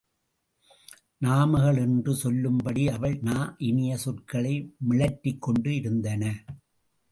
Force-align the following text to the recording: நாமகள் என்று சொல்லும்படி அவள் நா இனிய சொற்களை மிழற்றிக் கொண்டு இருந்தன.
நாமகள் 1.17 1.77
என்று 1.77 2.15
சொல்லும்படி 2.15 2.87
அவள் 2.89 3.19
நா 3.19 3.55
இனிய 3.57 3.97
சொற்களை 3.97 4.75
மிழற்றிக் 4.89 5.41
கொண்டு 5.41 5.75
இருந்தன. 5.75 6.23